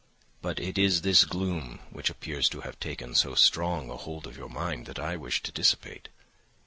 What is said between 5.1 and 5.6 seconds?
wish to